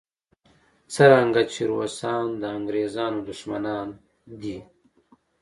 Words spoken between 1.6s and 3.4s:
روسان د انګریزانو